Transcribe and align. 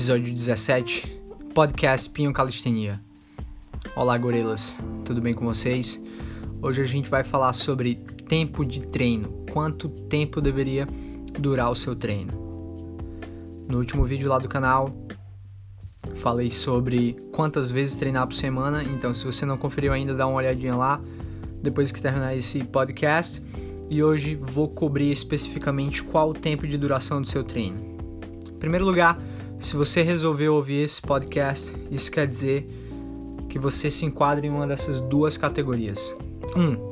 episódio 0.00 0.32
17, 0.32 1.20
podcast 1.54 2.08
Pinho 2.08 2.32
Calistenia. 2.32 2.98
Olá, 3.94 4.16
gorilas, 4.16 4.78
tudo 5.04 5.20
bem 5.20 5.34
com 5.34 5.44
vocês? 5.44 6.02
Hoje 6.62 6.80
a 6.80 6.86
gente 6.86 7.10
vai 7.10 7.22
falar 7.22 7.52
sobre 7.52 7.96
tempo 8.26 8.64
de 8.64 8.80
treino, 8.86 9.44
quanto 9.52 9.90
tempo 9.90 10.40
deveria 10.40 10.88
durar 11.38 11.70
o 11.70 11.74
seu 11.74 11.94
treino. 11.94 12.32
No 13.68 13.76
último 13.76 14.06
vídeo 14.06 14.30
lá 14.30 14.38
do 14.38 14.48
canal, 14.48 14.90
falei 16.14 16.50
sobre 16.50 17.22
quantas 17.30 17.70
vezes 17.70 17.94
treinar 17.94 18.26
por 18.26 18.34
semana, 18.34 18.82
então 18.82 19.12
se 19.12 19.26
você 19.26 19.44
não 19.44 19.58
conferiu 19.58 19.92
ainda, 19.92 20.14
dá 20.14 20.26
uma 20.26 20.38
olhadinha 20.38 20.76
lá 20.76 20.98
depois 21.62 21.92
que 21.92 22.00
terminar 22.00 22.34
esse 22.34 22.64
podcast. 22.64 23.42
E 23.90 24.02
hoje 24.02 24.34
vou 24.34 24.66
cobrir 24.66 25.12
especificamente 25.12 26.02
qual 26.02 26.30
o 26.30 26.34
tempo 26.34 26.66
de 26.66 26.78
duração 26.78 27.20
do 27.20 27.28
seu 27.28 27.44
treino. 27.44 27.78
Em 28.48 28.58
primeiro 28.58 28.86
lugar, 28.86 29.18
se 29.60 29.76
você 29.76 30.02
resolveu 30.02 30.54
ouvir 30.54 30.82
esse 30.82 31.02
podcast, 31.02 31.76
isso 31.90 32.10
quer 32.10 32.26
dizer 32.26 32.66
que 33.46 33.58
você 33.58 33.90
se 33.90 34.06
enquadra 34.06 34.46
em 34.46 34.50
uma 34.50 34.66
dessas 34.66 35.00
duas 35.00 35.36
categorias. 35.36 36.16
Um, 36.56 36.90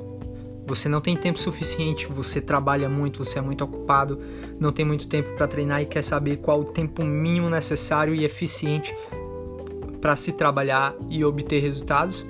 você 0.66 0.86
não 0.86 1.00
tem 1.00 1.16
tempo 1.16 1.38
suficiente, 1.38 2.06
você 2.06 2.42
trabalha 2.42 2.86
muito, 2.86 3.24
você 3.24 3.38
é 3.38 3.42
muito 3.42 3.64
ocupado, 3.64 4.20
não 4.60 4.70
tem 4.70 4.84
muito 4.84 5.06
tempo 5.06 5.30
para 5.30 5.48
treinar 5.48 5.80
e 5.80 5.86
quer 5.86 6.02
saber 6.02 6.36
qual 6.36 6.60
o 6.60 6.64
tempo 6.66 7.02
mínimo 7.02 7.48
necessário 7.48 8.14
e 8.14 8.22
eficiente 8.22 8.94
para 9.98 10.14
se 10.14 10.32
trabalhar 10.32 10.94
e 11.08 11.24
obter 11.24 11.60
resultados. 11.60 12.24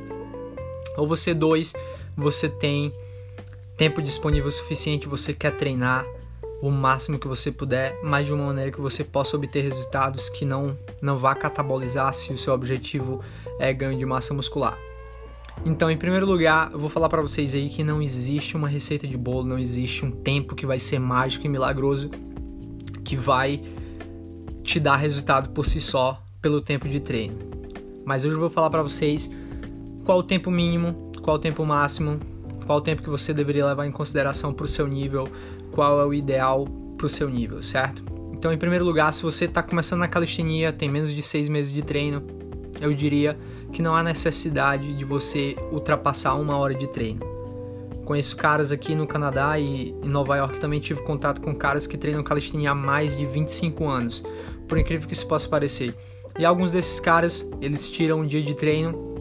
Ou 0.97 1.05
você 1.05 1.35
dois, 1.35 1.75
você 2.17 2.49
tem 2.49 2.93
tempo 3.77 4.01
disponível 4.01 4.51
suficiente, 4.53 5.09
você 5.09 5.35
quer 5.35 5.57
treinar, 5.57 6.07
o 6.61 6.71
máximo 6.71 7.19
que 7.19 7.29
você 7.29 7.53
puder, 7.53 7.99
mas 8.03 8.27
de 8.27 8.33
uma 8.33 8.47
maneira 8.47 8.71
que 8.71 8.81
você 8.81 9.05
possa 9.05 9.37
obter 9.37 9.63
resultados 9.63 10.29
que 10.29 10.45
não, 10.45 10.77
não 11.01 11.17
vá 11.17 11.35
catabolizar 11.35 12.13
se 12.13 12.33
o 12.33 12.39
seu 12.39 12.53
objetivo 12.53 13.21
é 13.59 13.73
ganho 13.73 13.99
de 13.99 14.05
massa 14.05 14.35
muscular. 14.35 14.77
Então, 15.65 15.91
em 15.91 15.97
primeiro 15.97 16.27
lugar, 16.27 16.71
eu 16.73 16.79
vou 16.79 16.89
falar 16.89 17.09
para 17.09 17.21
vocês 17.21 17.55
aí 17.55 17.69
que 17.69 17.83
não 17.83 18.01
existe 18.01 18.57
uma 18.57 18.69
receita 18.69 19.07
de 19.07 19.17
bolo, 19.17 19.45
não 19.45 19.59
existe 19.59 20.05
um 20.05 20.11
tempo 20.11 20.55
que 20.55 20.67
vai 20.67 20.79
ser 20.79 20.99
mágico 20.99 21.47
e 21.47 21.49
milagroso 21.49 22.11
que 23.05 23.17
vai 23.17 23.63
te 24.63 24.79
dar 24.79 24.97
resultado 24.97 25.51
por 25.51 25.67
si 25.67 25.81
só 25.81 26.23
pelo 26.41 26.61
tempo 26.61 26.89
de 26.89 27.01
treino. 27.01 27.39
Mas 28.05 28.25
hoje 28.25 28.37
eu 28.37 28.41
vou 28.41 28.51
falar 28.51 28.71
para 28.71 28.83
vocês 28.83 29.31
qual 30.05 30.19
o 30.19 30.23
tempo 30.23 30.51
mínimo, 30.51 31.13
qual 31.23 31.37
o 31.37 31.39
tempo 31.39 31.65
máximo, 31.67 32.21
qual 32.69 32.81
o 32.81 32.83
tempo 32.83 33.03
que 33.03 33.09
você 33.09 33.33
deveria 33.33 33.65
levar 33.65 33.87
em 33.87 33.91
consideração 33.91 34.53
para 34.53 34.67
o 34.67 34.69
seu 34.69 34.87
nível, 34.87 35.27
qual 35.71 36.03
é 36.03 36.05
o 36.05 36.13
ideal 36.13 36.67
para 36.99 37.07
o 37.07 37.09
seu 37.09 37.31
nível, 37.31 37.63
certo? 37.63 38.05
Então, 38.31 38.53
em 38.53 38.59
primeiro 38.59 38.85
lugar, 38.85 39.11
se 39.11 39.23
você 39.23 39.47
está 39.47 39.63
começando 39.63 40.01
na 40.01 40.07
calistenia, 40.07 40.71
tem 40.71 40.87
menos 40.87 41.15
de 41.15 41.23
seis 41.23 41.49
meses 41.49 41.73
de 41.73 41.81
treino, 41.81 42.23
eu 42.79 42.93
diria 42.93 43.39
que 43.73 43.81
não 43.81 43.97
há 43.97 44.03
necessidade 44.03 44.93
de 44.93 45.03
você 45.03 45.57
ultrapassar 45.73 46.35
uma 46.35 46.59
hora 46.59 46.75
de 46.75 46.87
treino. 46.89 47.21
Conheço 48.05 48.37
caras 48.37 48.71
aqui 48.71 48.95
no 48.95 49.07
Canadá 49.07 49.59
e 49.59 49.95
em 50.03 50.09
Nova 50.09 50.37
York 50.37 50.61
também 50.61 50.79
tive 50.79 51.01
contato 51.01 51.41
com 51.41 51.55
caras 51.55 51.87
que 51.87 51.97
treinam 51.97 52.23
calistenia 52.23 52.73
há 52.73 52.75
mais 52.75 53.17
de 53.17 53.25
25 53.25 53.89
anos, 53.89 54.23
por 54.69 54.77
incrível 54.77 55.09
que 55.09 55.15
isso 55.15 55.27
possa 55.27 55.49
parecer. 55.49 55.97
E 56.39 56.45
alguns 56.45 56.71
desses 56.71 57.01
caras, 57.01 57.49
eles 57.63 57.89
tiram 57.89 58.21
um 58.21 58.27
dia 58.27 58.43
de 58.43 58.53
treino 58.53 59.17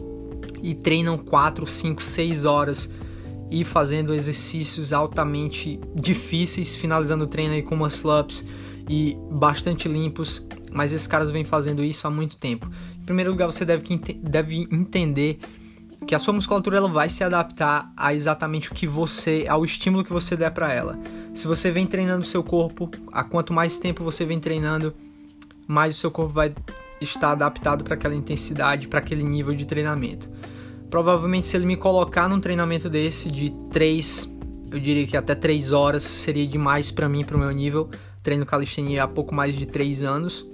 e 0.62 0.74
treinam 0.74 1.16
4, 1.16 1.66
5, 1.66 2.04
6 2.04 2.44
horas 2.44 2.90
e 3.50 3.64
fazendo 3.64 4.14
exercícios 4.14 4.92
altamente 4.92 5.80
difíceis, 5.94 6.76
finalizando 6.76 7.24
o 7.24 7.26
treino 7.26 7.54
aí 7.54 7.62
com 7.62 7.76
muscle 7.76 8.10
ups 8.20 8.44
e 8.88 9.16
bastante 9.30 9.88
limpos, 9.88 10.46
mas 10.72 10.92
esses 10.92 11.06
caras 11.06 11.30
vêm 11.30 11.44
fazendo 11.44 11.82
isso 11.82 12.06
há 12.06 12.10
muito 12.10 12.36
tempo. 12.36 12.70
Em 13.00 13.04
primeiro 13.04 13.30
lugar, 13.30 13.46
você 13.46 13.64
deve, 13.64 13.96
deve 14.22 14.68
entender 14.70 15.38
que 16.06 16.14
a 16.14 16.18
sua 16.18 16.32
musculatura 16.32 16.76
ela 16.76 16.88
vai 16.88 17.08
se 17.08 17.24
adaptar 17.24 17.92
a 17.96 18.14
exatamente 18.14 18.70
o 18.70 18.74
que 18.74 18.86
você, 18.86 19.46
ao 19.48 19.64
estímulo 19.64 20.04
que 20.04 20.12
você 20.12 20.36
der 20.36 20.50
para 20.50 20.72
ela. 20.72 20.98
Se 21.34 21.46
você 21.46 21.70
vem 21.70 21.86
treinando 21.86 22.22
o 22.22 22.26
seu 22.26 22.42
corpo, 22.42 22.90
a 23.12 23.24
quanto 23.24 23.52
mais 23.52 23.78
tempo 23.78 24.04
você 24.04 24.24
vem 24.24 24.38
treinando, 24.38 24.94
mais 25.66 25.96
o 25.96 26.00
seu 26.00 26.10
corpo 26.10 26.32
vai 26.32 26.54
estar 27.00 27.32
adaptado 27.32 27.84
para 27.84 27.94
aquela 27.94 28.14
intensidade, 28.14 28.88
para 28.88 29.00
aquele 29.00 29.22
nível 29.22 29.54
de 29.54 29.64
treinamento. 29.64 30.28
Provavelmente, 30.90 31.46
se 31.46 31.56
ele 31.56 31.66
me 31.66 31.76
colocar 31.76 32.28
num 32.28 32.40
treinamento 32.40 32.88
desse 32.88 33.30
de 33.30 33.50
3, 33.70 34.36
eu 34.70 34.78
diria 34.78 35.06
que 35.06 35.16
até 35.16 35.34
3 35.34 35.72
horas 35.72 36.02
seria 36.02 36.46
demais 36.46 36.90
para 36.90 37.08
mim, 37.08 37.24
para 37.24 37.36
o 37.36 37.40
meu 37.40 37.50
nível. 37.50 37.88
Treino 38.22 38.46
calistenia 38.46 39.04
há 39.04 39.08
pouco 39.08 39.34
mais 39.34 39.54
de 39.54 39.66
3 39.66 40.02
anos. 40.02 40.46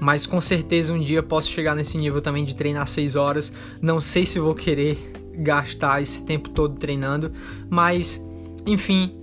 Mas 0.00 0.26
com 0.26 0.40
certeza 0.40 0.92
um 0.92 0.98
dia 0.98 1.22
posso 1.22 1.50
chegar 1.50 1.76
nesse 1.76 1.96
nível 1.96 2.20
também 2.20 2.44
de 2.44 2.56
treinar 2.56 2.86
6 2.88 3.14
horas. 3.14 3.52
Não 3.80 4.00
sei 4.00 4.26
se 4.26 4.40
vou 4.40 4.54
querer 4.54 5.12
gastar 5.34 6.02
esse 6.02 6.24
tempo 6.24 6.48
todo 6.50 6.76
treinando, 6.76 7.32
mas 7.70 8.26
enfim, 8.66 9.14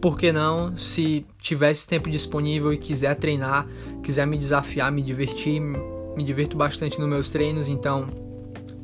por 0.00 0.16
que 0.16 0.32
não? 0.32 0.76
Se 0.76 1.26
tivesse 1.38 1.86
tempo 1.86 2.08
disponível 2.08 2.72
e 2.72 2.78
quiser 2.78 3.14
treinar, 3.16 3.66
quiser 4.02 4.26
me 4.26 4.38
desafiar, 4.38 4.90
me 4.90 5.02
divertir, 5.02 5.60
me 5.60 6.24
diverto 6.24 6.56
bastante 6.56 6.98
nos 6.98 7.08
meus 7.08 7.30
treinos, 7.30 7.68
então 7.68 8.08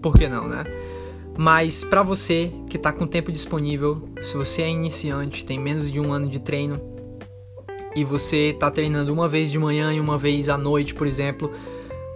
por 0.07 0.17
que 0.17 0.29
não, 0.29 0.47
né? 0.47 0.65
Mas 1.37 1.83
para 1.83 2.01
você 2.01 2.53
que 2.71 2.77
está 2.77 2.93
com 2.93 3.09
tempo 3.09 3.33
disponível, 3.33 4.09
se 4.23 4.37
você 4.37 4.63
é 4.63 4.71
iniciante, 4.71 5.45
tem 5.45 5.59
menos 5.59 5.91
de 5.91 5.99
um 5.99 6.13
ano 6.13 6.29
de 6.29 6.39
treino 6.39 6.81
e 7.97 8.05
você 8.05 8.51
está 8.51 8.71
treinando 8.71 9.13
uma 9.13 9.29
vez 9.29 9.51
de 9.51 9.59
manhã 9.59 9.93
e 9.93 9.99
uma 9.99 10.17
vez 10.17 10.49
à 10.49 10.57
noite, 10.57 10.95
por 10.95 11.09
exemplo, 11.09 11.53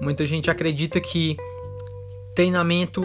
muita 0.00 0.24
gente 0.24 0.48
acredita 0.48 1.00
que 1.00 1.36
treinamento 2.32 3.04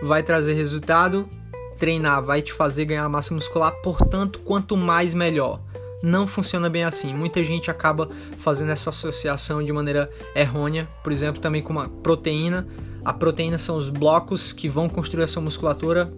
vai 0.00 0.22
trazer 0.22 0.54
resultado, 0.54 1.28
treinar 1.76 2.22
vai 2.22 2.40
te 2.40 2.52
fazer 2.52 2.84
ganhar 2.84 3.08
massa 3.08 3.34
muscular, 3.34 3.72
portanto, 3.82 4.38
quanto 4.44 4.76
mais 4.76 5.12
melhor. 5.12 5.60
Não 6.04 6.24
funciona 6.24 6.70
bem 6.70 6.84
assim. 6.84 7.12
Muita 7.12 7.42
gente 7.42 7.68
acaba 7.68 8.08
fazendo 8.38 8.70
essa 8.70 8.90
associação 8.90 9.60
de 9.60 9.72
maneira 9.72 10.08
errônea, 10.36 10.88
por 11.02 11.12
exemplo, 11.12 11.42
também 11.42 11.60
com 11.60 11.72
uma 11.72 11.88
proteína 11.88 12.68
a 13.04 13.12
proteína 13.12 13.58
são 13.58 13.76
os 13.76 13.88
blocos 13.88 14.52
que 14.52 14.68
vão 14.68 14.88
construir 14.88 15.24
essa 15.24 15.40
musculatura. 15.40 16.12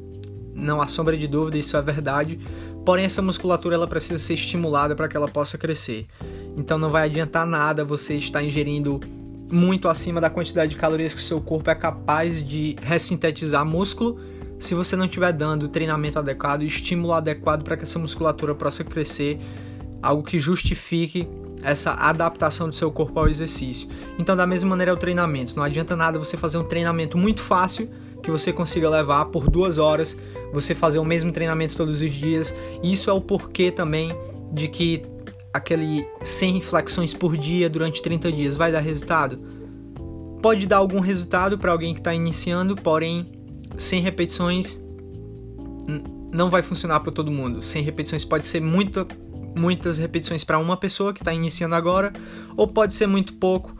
Não 0.54 0.82
há 0.82 0.86
sombra 0.86 1.16
de 1.16 1.26
dúvida, 1.26 1.58
isso 1.58 1.76
é 1.76 1.82
verdade. 1.82 2.38
Porém, 2.84 3.04
essa 3.04 3.22
musculatura 3.22 3.74
ela 3.74 3.86
precisa 3.86 4.18
ser 4.18 4.34
estimulada 4.34 4.94
para 4.94 5.08
que 5.08 5.16
ela 5.16 5.28
possa 5.28 5.56
crescer. 5.56 6.06
Então, 6.56 6.78
não 6.78 6.90
vai 6.90 7.04
adiantar 7.04 7.46
nada 7.46 7.84
você 7.84 8.16
estar 8.16 8.42
ingerindo 8.42 9.00
muito 9.50 9.88
acima 9.88 10.20
da 10.20 10.30
quantidade 10.30 10.70
de 10.70 10.76
calorias 10.76 11.14
que 11.14 11.20
seu 11.20 11.40
corpo 11.40 11.70
é 11.70 11.74
capaz 11.74 12.42
de 12.42 12.76
ressintetizar 12.82 13.64
músculo 13.64 14.18
se 14.58 14.74
você 14.74 14.94
não 14.94 15.06
estiver 15.06 15.32
dando 15.32 15.68
treinamento 15.68 16.18
adequado 16.18 16.62
estímulo 16.62 17.12
adequado 17.12 17.64
para 17.64 17.76
que 17.76 17.82
essa 17.82 17.98
musculatura 17.98 18.54
possa 18.54 18.84
crescer, 18.84 19.38
algo 20.02 20.22
que 20.22 20.40
justifique 20.40 21.28
essa 21.62 21.92
adaptação 21.92 22.68
do 22.68 22.74
seu 22.74 22.90
corpo 22.90 23.20
ao 23.20 23.28
exercício. 23.28 23.88
Então, 24.18 24.34
da 24.34 24.46
mesma 24.46 24.70
maneira 24.70 24.90
é 24.90 24.94
o 24.94 24.96
treinamento. 24.96 25.56
Não 25.56 25.62
adianta 25.62 25.94
nada 25.94 26.18
você 26.18 26.36
fazer 26.36 26.58
um 26.58 26.64
treinamento 26.64 27.16
muito 27.16 27.40
fácil 27.40 27.88
que 28.22 28.30
você 28.30 28.52
consiga 28.52 28.88
levar 28.88 29.26
por 29.26 29.48
duas 29.48 29.78
horas, 29.78 30.16
você 30.52 30.74
fazer 30.74 30.98
o 30.98 31.04
mesmo 31.04 31.32
treinamento 31.32 31.76
todos 31.76 32.00
os 32.00 32.12
dias. 32.12 32.54
Isso 32.82 33.10
é 33.10 33.12
o 33.12 33.20
porquê 33.20 33.70
também 33.70 34.12
de 34.52 34.68
que 34.68 35.04
aquele 35.52 36.06
100 36.22 36.60
flexões 36.62 37.14
por 37.14 37.36
dia 37.36 37.68
durante 37.68 38.02
30 38.02 38.32
dias 38.32 38.56
vai 38.56 38.72
dar 38.72 38.80
resultado. 38.80 39.38
Pode 40.40 40.66
dar 40.66 40.78
algum 40.78 41.00
resultado 41.00 41.58
para 41.58 41.70
alguém 41.70 41.94
que 41.94 42.00
está 42.00 42.14
iniciando, 42.14 42.74
porém 42.74 43.26
100 43.76 44.02
repetições 44.02 44.82
não 46.32 46.48
vai 46.48 46.62
funcionar 46.62 47.00
para 47.00 47.12
todo 47.12 47.30
mundo. 47.30 47.62
100 47.62 47.82
repetições 47.82 48.24
pode 48.24 48.46
ser 48.46 48.60
muito 48.60 49.06
muitas 49.56 49.98
repetições 49.98 50.44
para 50.44 50.58
uma 50.58 50.76
pessoa 50.76 51.12
que 51.12 51.20
está 51.20 51.32
iniciando 51.32 51.74
agora, 51.74 52.12
ou 52.56 52.66
pode 52.66 52.94
ser 52.94 53.06
muito 53.06 53.34
pouco, 53.34 53.76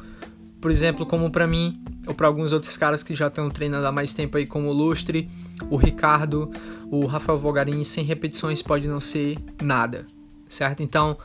por 0.60 0.70
exemplo, 0.70 1.04
como 1.04 1.30
para 1.30 1.46
mim 1.46 1.82
ou 2.06 2.14
para 2.14 2.26
alguns 2.26 2.52
outros 2.52 2.76
caras 2.76 3.02
que 3.02 3.14
já 3.14 3.28
estão 3.28 3.48
treinando 3.50 3.86
há 3.86 3.92
mais 3.92 4.12
tempo 4.14 4.36
aí, 4.36 4.46
como 4.46 4.68
o 4.68 4.72
Lustre, 4.72 5.28
o 5.70 5.76
Ricardo, 5.76 6.50
o 6.90 7.06
Rafael 7.06 7.38
Vogarini, 7.38 7.84
sem 7.84 8.04
repetições 8.04 8.62
pode 8.62 8.88
não 8.88 9.00
ser 9.00 9.38
nada, 9.60 10.06
certo? 10.48 10.82
Então, 10.82 11.16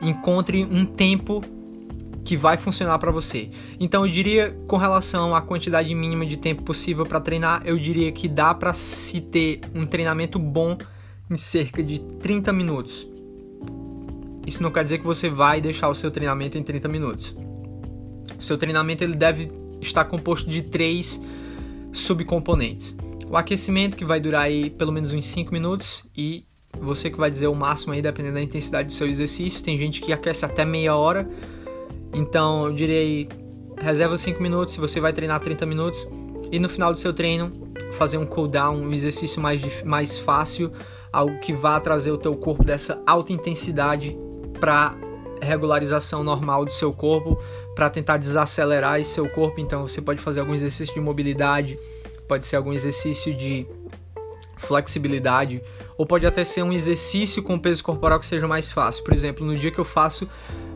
encontre 0.00 0.64
um 0.64 0.84
tempo 0.84 1.42
que 2.24 2.36
vai 2.36 2.56
funcionar 2.56 2.98
para 2.98 3.10
você. 3.10 3.50
Então, 3.78 4.06
eu 4.06 4.12
diria 4.12 4.56
com 4.66 4.76
relação 4.76 5.34
à 5.34 5.40
quantidade 5.40 5.92
mínima 5.94 6.26
de 6.26 6.36
tempo 6.36 6.62
possível 6.62 7.04
para 7.04 7.20
treinar, 7.20 7.62
eu 7.64 7.78
diria 7.78 8.12
que 8.12 8.28
dá 8.28 8.54
para 8.54 8.74
se 8.74 9.20
ter 9.20 9.60
um 9.74 9.86
treinamento 9.86 10.38
bom 10.38 10.76
em 11.30 11.36
cerca 11.36 11.82
de 11.82 12.00
30 12.00 12.52
minutos. 12.52 13.09
Isso 14.50 14.64
não 14.64 14.72
quer 14.72 14.82
dizer 14.82 14.98
que 14.98 15.04
você 15.04 15.28
vai 15.28 15.60
deixar 15.60 15.88
o 15.88 15.94
seu 15.94 16.10
treinamento 16.10 16.58
em 16.58 16.62
30 16.64 16.88
minutos. 16.88 17.36
O 18.36 18.42
seu 18.42 18.58
treinamento 18.58 19.04
ele 19.04 19.14
deve 19.14 19.48
estar 19.80 20.04
composto 20.06 20.50
de 20.50 20.60
três 20.60 21.22
subcomponentes. 21.92 22.96
O 23.28 23.36
aquecimento, 23.36 23.96
que 23.96 24.04
vai 24.04 24.18
durar 24.18 24.42
aí 24.42 24.68
pelo 24.68 24.90
menos 24.90 25.12
uns 25.12 25.24
5 25.26 25.52
minutos, 25.52 26.04
e 26.16 26.44
você 26.80 27.08
que 27.08 27.16
vai 27.16 27.30
dizer 27.30 27.46
o 27.46 27.54
máximo 27.54 27.92
aí, 27.92 28.02
dependendo 28.02 28.34
da 28.34 28.42
intensidade 28.42 28.88
do 28.88 28.92
seu 28.92 29.06
exercício. 29.06 29.64
Tem 29.64 29.78
gente 29.78 30.00
que 30.00 30.12
aquece 30.12 30.44
até 30.44 30.64
meia 30.64 30.96
hora. 30.96 31.30
Então, 32.12 32.66
eu 32.66 32.72
diria 32.72 33.28
reserva 33.80 34.16
5 34.16 34.42
minutos 34.42 34.74
se 34.74 34.80
você 34.80 34.98
vai 34.98 35.12
treinar 35.12 35.38
30 35.38 35.64
minutos 35.64 36.10
e 36.50 36.58
no 36.58 36.68
final 36.68 36.92
do 36.92 36.98
seu 36.98 37.12
treino 37.12 37.52
fazer 37.92 38.18
um 38.18 38.26
cool 38.26 38.48
down, 38.48 38.80
um 38.80 38.92
exercício 38.92 39.40
mais, 39.40 39.62
mais 39.84 40.18
fácil, 40.18 40.72
algo 41.12 41.38
que 41.38 41.52
vá 41.52 41.78
trazer 41.78 42.10
o 42.10 42.18
teu 42.18 42.34
corpo 42.34 42.64
dessa 42.64 43.00
alta 43.06 43.32
intensidade 43.32 44.18
para 44.60 44.94
regularização 45.40 46.22
normal 46.22 46.64
do 46.64 46.72
seu 46.72 46.92
corpo, 46.92 47.42
para 47.74 47.88
tentar 47.88 48.18
desacelerar 48.18 49.00
esse 49.00 49.12
seu 49.12 49.28
corpo. 49.28 49.60
Então 49.60 49.88
você 49.88 50.00
pode 50.00 50.20
fazer 50.20 50.40
algum 50.40 50.54
exercício 50.54 50.92
de 50.94 51.00
mobilidade, 51.00 51.78
pode 52.28 52.46
ser 52.46 52.56
algum 52.56 52.72
exercício 52.72 53.34
de 53.34 53.66
flexibilidade, 54.56 55.62
ou 55.96 56.04
pode 56.06 56.26
até 56.26 56.44
ser 56.44 56.62
um 56.62 56.72
exercício 56.72 57.42
com 57.42 57.58
peso 57.58 57.82
corporal 57.82 58.20
que 58.20 58.26
seja 58.26 58.46
mais 58.46 58.70
fácil. 58.70 59.02
Por 59.02 59.14
exemplo, 59.14 59.44
no 59.44 59.56
dia 59.56 59.70
que 59.70 59.78
eu 59.78 59.84
faço 59.84 60.28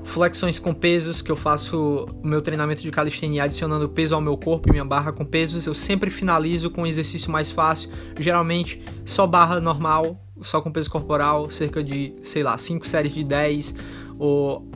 flexões 0.02 0.58
com 0.58 0.72
pesos, 0.72 1.22
que 1.22 1.30
eu 1.30 1.36
faço 1.36 2.06
o 2.22 2.26
meu 2.26 2.42
treinamento 2.42 2.82
de 2.82 2.90
calistenia 2.90 3.44
adicionando 3.44 3.88
peso 3.88 4.14
ao 4.14 4.20
meu 4.20 4.36
corpo 4.36 4.68
e 4.68 4.72
minha 4.72 4.84
barra 4.84 5.12
com 5.12 5.24
pesos, 5.24 5.66
eu 5.66 5.74
sempre 5.74 6.10
finalizo 6.10 6.70
com 6.70 6.82
um 6.82 6.86
exercício 6.86 7.30
mais 7.30 7.50
fácil, 7.50 7.90
geralmente 8.18 8.82
só 9.04 9.26
barra 9.26 9.60
normal, 9.60 10.23
só 10.42 10.60
com 10.60 10.70
peso 10.70 10.90
corporal, 10.90 11.48
cerca 11.50 11.82
de, 11.82 12.14
sei 12.22 12.42
lá, 12.42 12.56
5 12.58 12.86
séries 12.86 13.12
de 13.12 13.24
10 13.24 13.74
ou 14.18 14.66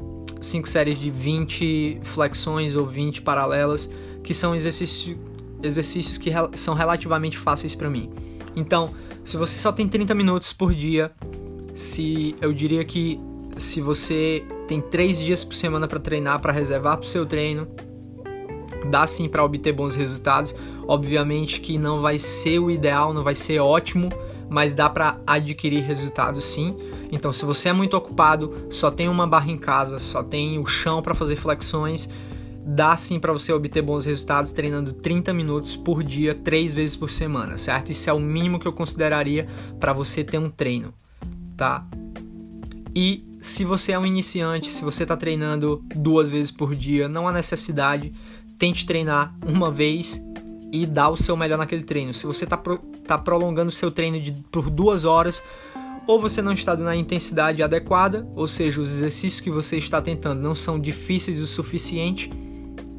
5 0.41 0.69
séries 0.69 0.99
de 0.99 1.11
20 1.11 2.01
flexões 2.03 2.77
ou 2.77 2.87
20 2.87 3.23
paralelas, 3.23 3.91
que 4.23 4.33
são 4.33 4.55
exercícios, 4.55 5.17
exercícios 5.63 6.19
que 6.19 6.31
são 6.55 6.75
relativamente 6.75 7.37
fáceis 7.37 7.75
para 7.75 7.91
mim. 7.91 8.11
Então, 8.55 8.93
se 9.25 9.37
você 9.37 9.59
só 9.59 9.73
tem 9.73 9.89
30 9.89 10.15
minutos 10.15 10.53
por 10.53 10.73
dia, 10.73 11.13
se 11.75 12.35
eu 12.41 12.53
diria 12.53 12.85
que 12.85 13.21
se 13.59 13.81
você 13.81 14.45
tem 14.67 14.81
três 14.81 15.19
dias 15.19 15.45
por 15.45 15.55
semana 15.55 15.89
para 15.89 15.99
treinar, 15.99 16.41
para 16.41 16.53
reservar 16.53 16.97
para 16.97 17.05
o 17.05 17.09
seu 17.09 17.27
treino, 17.27 17.67
dá 18.91 19.07
sim 19.07 19.29
para 19.29 19.45
obter 19.45 19.73
bons 19.73 19.97
resultados. 19.97 20.55
Obviamente 20.87 21.61
que 21.61 21.77
não 21.77 22.01
vai 22.01 22.19
ser 22.19 22.59
o 22.59 22.71
ideal, 22.71 23.13
não 23.13 23.25
vai 23.25 23.35
ser 23.35 23.59
ótimo, 23.59 24.09
mas 24.49 24.75
dá 24.75 24.89
para 24.89 25.21
adquirir 25.27 25.83
resultados 25.83 26.45
sim. 26.45 26.77
Então, 27.11 27.33
se 27.33 27.45
você 27.45 27.69
é 27.69 27.73
muito 27.73 27.97
ocupado, 27.97 28.67
só 28.71 28.91
tem 28.91 29.09
uma 29.09 29.27
barra 29.27 29.50
em 29.50 29.59
casa, 29.59 29.99
só 29.99 30.23
tem 30.23 30.59
o 30.59 30.67
chão 30.67 31.03
para 31.03 31.15
fazer 31.15 31.37
flexões, 31.37 32.09
dá 32.65 32.97
sim 32.97 33.19
para 33.19 33.33
você 33.33 33.53
obter 33.53 33.83
bons 33.83 34.05
resultados 34.05 34.53
treinando 34.53 34.93
30 34.93 35.33
minutos 35.33 35.77
por 35.77 36.03
dia, 36.03 36.35
três 36.35 36.75
vezes 36.75 36.97
por 36.97 37.11
semana, 37.11 37.56
certo? 37.56 37.91
Isso 37.91 38.11
é 38.11 38.12
o 38.12 38.21
mínimo 38.21 38.59
que 38.59 38.69
eu 38.69 38.73
consideraria 38.73 39.47
para 39.81 39.93
você 39.93 40.23
ter 40.23 40.39
um 40.39 40.50
treino, 40.50 40.93
tá? 41.56 41.87
E 42.95 43.25
se 43.41 43.65
você 43.65 43.93
é 43.93 43.99
um 43.99 44.05
iniciante, 44.05 44.71
se 44.71 44.85
você 44.85 45.05
está 45.05 45.17
treinando 45.17 45.83
duas 45.95 46.31
vezes 46.31 46.50
por 46.50 46.75
dia, 46.75 47.09
não 47.09 47.29
há 47.29 47.33
necessidade, 47.33 48.12
tente 48.59 48.85
treinar 48.85 49.35
uma 49.47 49.71
vez 49.71 50.23
e 50.73 50.87
dar 50.87 51.09
o 51.09 51.17
seu 51.17 51.37
melhor 51.37 51.59
naquele 51.59 51.82
treino. 51.82 52.12
Se 52.12 52.26
você 52.26 52.44
está 52.44 52.56
pro, 52.56 52.79
tá 53.06 53.17
prolongando 53.17 53.69
o 53.69 53.73
seu 53.73 53.91
treino 53.91 54.20
de, 54.20 54.32
por 54.50 54.69
duas 54.69 55.05
horas, 55.05 55.43
ou 56.06 56.20
você 56.20 56.41
não 56.41 56.53
está 56.53 56.75
dando 56.75 56.88
a 56.88 56.97
intensidade 56.97 57.62
adequada, 57.62 58.26
ou 58.35 58.49
seja, 58.49 58.81
os 58.81 58.93
exercícios 58.93 59.41
que 59.41 59.50
você 59.50 59.76
está 59.76 60.00
tentando 60.00 60.41
não 60.41 60.55
são 60.55 60.81
difíceis 60.81 61.38
o 61.38 61.47
suficiente 61.47 62.31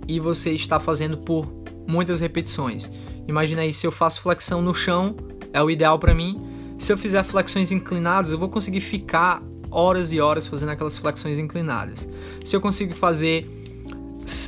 e 0.07 0.19
você 0.19 0.51
está 0.51 0.80
fazendo 0.80 1.18
por 1.18 1.51
muitas 1.88 2.19
repetições. 2.19 2.89
Imagina 3.27 3.62
aí 3.62 3.74
se 3.74 3.86
eu 3.86 3.92
faço 3.92 4.22
flexão 4.22 4.62
no 4.62 4.74
chão, 4.74 5.15
é 5.51 5.62
o 5.62 5.69
ideal 5.69 5.98
para 5.98 6.13
mim. 6.13 6.39
Se 6.77 6.94
eu 6.94 6.98
fizer 6.98 7.24
flexões 7.24 7.72
inclinadas, 7.72 8.31
eu 8.31 8.38
vou 8.38 8.50
conseguir 8.50 8.81
ficar 8.81 9.42
horas 9.72 10.12
e 10.12 10.19
horas 10.19 10.48
fazendo 10.48 10.69
aquelas 10.69 10.98
flexões 10.98 11.38
inclinadas. 11.38 12.07
Se 12.44 12.56
eu 12.56 12.62
consigo 12.62 12.94
fazer 12.94 13.59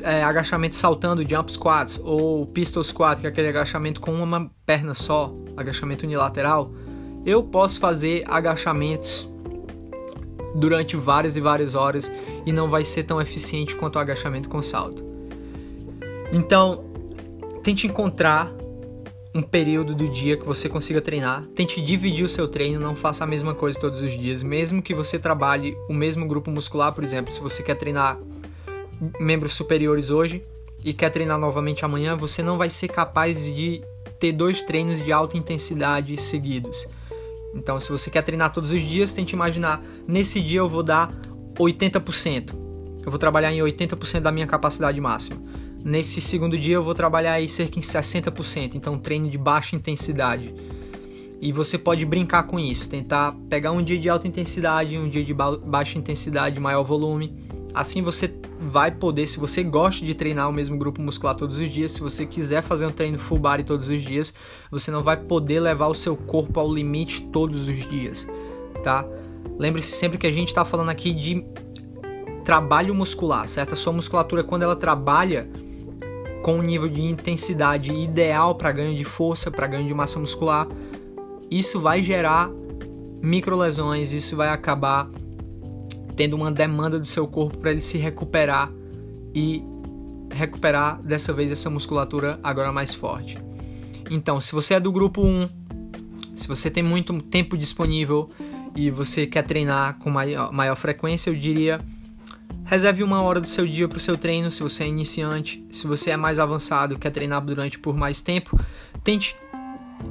é, 0.04 0.24
agachamento 0.24 0.75
saltando, 0.75 1.28
jump 1.28 1.51
squats, 1.51 2.00
ou 2.04 2.45
pistol 2.45 2.83
squat, 2.83 3.19
que 3.19 3.28
é 3.28 3.30
aquele 3.30 3.48
agachamento 3.48 4.00
com 4.00 4.12
uma 4.12 4.51
perna 4.66 4.94
só, 4.94 5.33
agachamento 5.56 6.06
unilateral, 6.06 6.72
eu 7.25 7.44
posso 7.44 7.80
fazer 7.80 8.24
agachamentos 8.28 9.31
durante 10.56 10.98
várias 10.98 11.38
e 11.38 11.42
várias 11.42 11.75
horas 11.75 12.12
e 12.45 12.51
não 12.51 12.69
vai 12.69 12.83
ser 12.83 13.04
tão 13.04 13.22
eficiente 13.22 13.75
quanto 13.75 13.95
o 13.95 14.00
agachamento 14.00 14.50
com 14.50 14.62
salto. 14.62 15.04
Então, 16.31 16.84
tente 17.63 17.88
encontrar 17.88 18.51
um 19.34 19.42
período 19.42 19.95
do 19.95 20.10
dia 20.10 20.36
que 20.36 20.45
você 20.45 20.68
consiga 20.68 21.01
treinar. 21.01 21.45
Tente 21.56 21.81
dividir 21.81 22.25
o 22.25 22.30
seu 22.30 22.48
treino, 22.48 22.80
não 22.80 22.95
faça 22.95 23.24
a 23.24 23.27
mesma 23.27 23.54
coisa 23.54 23.80
todos 23.80 24.01
os 24.01 24.12
dias. 24.12 24.44
Mesmo 24.44 24.81
que 24.81 24.94
você 24.94 25.18
trabalhe 25.18 25.75
o 25.89 25.94
mesmo 25.94 26.27
grupo 26.27 26.51
muscular, 26.51 26.94
por 26.94 27.04
exemplo, 27.04 27.31
se 27.31 27.39
você 27.39 27.63
quer 27.63 27.75
treinar 27.75 28.19
membros 29.19 29.53
superiores 29.53 30.09
hoje 30.09 30.44
e 30.83 30.94
quer 30.94 31.09
treinar 31.09 31.38
novamente 31.39 31.86
amanhã, 31.86 32.15
você 32.15 32.42
não 32.42 32.57
vai 32.57 32.69
ser 32.69 32.88
capaz 32.88 33.53
de 33.53 33.81
ter 34.19 34.31
dois 34.31 34.63
treinos 34.63 35.03
de 35.03 35.12
alta 35.12 35.38
intensidade 35.38 36.19
seguidos. 36.19 36.88
Então, 37.53 37.80
se 37.80 37.92
você 37.92 38.09
quer 38.09 38.21
treinar 38.21 38.53
todos 38.53 38.71
os 38.71 38.81
dias, 38.81 39.13
tente 39.13 39.33
imaginar, 39.33 39.83
nesse 40.07 40.42
dia 40.42 40.59
eu 40.59 40.69
vou 40.69 40.83
dar 40.83 41.12
80%. 41.57 42.53
Eu 43.03 43.12
vou 43.12 43.19
trabalhar 43.19 43.51
em 43.51 43.59
80% 43.59 44.21
da 44.21 44.31
minha 44.31 44.48
capacidade 44.48 45.00
máxima. 45.01 45.42
Nesse 45.83 46.21
segundo 46.21 46.57
dia 46.57 46.75
eu 46.75 46.83
vou 46.83 46.94
trabalhar 46.94 47.33
aí 47.33 47.50
cerca 47.50 47.80
de 47.80 47.86
60%, 47.86 48.75
então 48.75 48.98
treino 48.98 49.30
de 49.30 49.38
baixa 49.38 49.75
intensidade. 49.75 50.53
E 51.42 51.51
você 51.51 51.75
pode 51.75 52.06
brincar 52.06 52.44
com 52.44 52.59
isso, 52.59 52.88
tentar 52.88 53.36
pegar 53.50 53.71
um 53.71 53.81
dia 53.81 53.98
de 53.98 54.07
alta 54.07 54.27
intensidade, 54.27 54.95
um 54.95 55.09
dia 55.09 55.24
de 55.24 55.33
ba 55.33 55.57
baixa 55.57 55.98
intensidade, 55.98 56.59
maior 56.59 56.83
volume. 56.83 57.36
Assim 57.73 58.01
você 58.01 58.33
vai 58.59 58.91
poder, 58.91 59.27
se 59.27 59.39
você 59.39 59.63
gosta 59.63 60.06
de 60.06 60.13
treinar 60.13 60.50
o 60.50 60.53
mesmo 60.53 60.77
grupo 60.77 61.01
muscular 61.01 61.35
todos 61.35 61.59
os 61.59 61.69
dias, 61.69 61.91
se 61.91 62.01
você 62.01 62.25
quiser 62.25 62.62
fazer 62.62 62.85
um 62.85 62.91
treino 62.91 63.18
full 63.18 63.39
body 63.39 63.63
todos 63.63 63.89
os 63.89 64.01
dias, 64.01 64.33
você 64.69 64.91
não 64.91 65.01
vai 65.01 65.18
poder 65.18 65.59
levar 65.59 65.88
o 65.88 65.95
seu 65.95 66.15
corpo 66.15 66.59
ao 66.59 66.71
limite 66.71 67.21
todos 67.27 67.68
os 67.68 67.77
dias, 67.88 68.27
tá? 68.83 69.06
Lembre-se 69.57 69.91
sempre 69.91 70.18
que 70.18 70.27
a 70.27 70.31
gente 70.31 70.50
está 70.50 70.65
falando 70.65 70.89
aqui 70.89 71.13
de 71.13 71.45
trabalho 72.44 72.94
muscular, 72.94 73.47
certo? 73.47 73.74
A 73.74 73.75
sua 73.75 73.94
musculatura, 73.94 74.44
quando 74.44 74.63
ela 74.63 74.75
trabalha, 74.75 75.50
com 76.41 76.57
um 76.57 76.62
nível 76.62 76.89
de 76.89 77.01
intensidade 77.01 77.94
ideal 77.94 78.56
para 78.56 78.71
ganho 78.71 78.97
de 78.97 79.03
força, 79.03 79.51
para 79.51 79.67
ganho 79.67 79.88
de 79.88 79.94
massa 79.94 80.19
muscular, 80.19 80.67
isso 81.50 81.79
vai 81.79 82.01
gerar 82.01 82.50
microlesões, 83.22 84.12
isso 84.12 84.36
vai 84.36 84.50
acabar 84.50 85.10
tendo 86.22 86.36
uma 86.36 86.51
demanda 86.51 87.00
do 87.00 87.08
seu 87.08 87.25
corpo 87.25 87.58
para 87.58 87.72
ele 87.72 87.82
se 87.82 87.98
recuperar 87.98 88.72
e 89.34 89.63
recuperar 90.32 91.01
dessa 91.01 91.34
vez 91.34 91.50
essa 91.50 91.68
musculatura 91.68 92.40
agora 92.44 92.72
mais 92.72 92.94
forte. 92.94 93.40
Então, 94.08 94.40
se 94.40 94.51
você 94.51 94.75
é 94.75 94.80
do 94.80 94.92
grupo 94.92 95.25
1, 95.25 95.50
se 96.36 96.48
você 96.48 96.70
tem 96.70 96.84
muito 96.84 97.20
tempo 97.24 97.58
disponível 97.58 98.30
e 98.75 98.92
você 98.92 99.25
quer 99.25 99.42
treinar 99.42 99.98
com 99.98 100.12
maior, 100.12 100.51
maior 100.51 100.75
frequência, 100.75 101.32
eu 101.32 101.36
diria 101.36 101.82
Reserve 102.66 103.01
uma 103.01 103.24
hora 103.24 103.42
do 103.42 103.50
seu 103.50 103.66
dia 103.66 103.88
para 103.88 103.98
o 103.98 104.00
seu 104.00 104.16
treino 104.16 104.51
se 104.51 104.62
você 104.62 104.84
é 104.84 104.88
iniciante. 104.88 105.66
Se 105.72 105.88
você 105.88 106.12
é 106.12 106.18
mais 106.18 106.38
avançado, 106.38 107.00
quer 107.00 107.10
treinar 107.10 107.44
durante 107.44 107.80
por 107.80 107.98
mais 107.98 108.22
tempo, 108.22 108.60
tente 109.04 109.36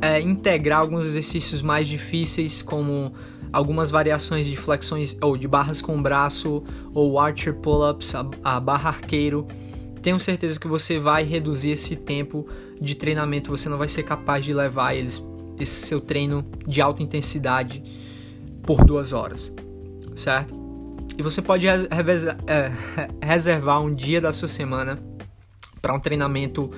é, 0.02 0.21
integrar 0.21 0.81
alguns 0.81 1.05
exercícios 1.05 1.62
mais 1.62 1.87
difíceis, 1.87 2.62
como 2.62 3.14
algumas 3.52 3.90
variações 3.90 4.47
de 4.47 4.57
flexões 4.57 5.16
ou 5.21 5.37
de 5.37 5.49
barras 5.49 5.80
com 5.80 6.00
braço 6.00 6.62
ou 6.95 7.19
archer 7.19 7.54
pull-ups, 7.54 8.14
a, 8.14 8.26
a 8.45 8.61
barra 8.61 8.90
arqueiro. 8.90 9.47
Tenho 10.02 10.19
certeza 10.19 10.59
que 10.59 10.69
você 10.69 10.99
vai 10.99 11.25
reduzir 11.25 11.71
esse 11.71 11.97
tempo 11.97 12.47
de 12.80 12.95
treinamento. 12.95 13.50
Você 13.50 13.69
não 13.69 13.76
vai 13.76 13.88
ser 13.88 14.02
capaz 14.02 14.45
de 14.45 14.54
levar 14.54 14.95
eles, 14.95 15.25
esse 15.59 15.87
seu 15.87 16.00
treino 16.00 16.45
de 16.66 16.80
alta 16.80 17.02
intensidade 17.02 17.83
por 18.62 18.85
duas 18.85 19.12
horas, 19.12 19.54
certo? 20.16 20.54
E 21.19 21.23
você 21.23 21.42
pode 21.42 21.66
é, 21.69 21.83
reservar 23.21 23.83
um 23.83 23.95
dia 23.95 24.21
da 24.21 24.33
sua 24.33 24.49
semana 24.49 24.99
para 25.83 25.95
um 25.95 26.00
treinamento 26.00 26.71